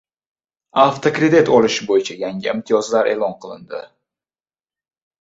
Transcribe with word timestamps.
Avtokredit 0.83 1.51
olish 1.59 1.79
bo‘yicha 1.91 2.19
yangi 2.23 2.51
imtiyozlar 2.57 3.13
e’lon 3.15 3.39
qilindi 3.47 3.87